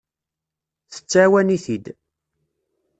Tettɛawan-it-id. 0.93 1.85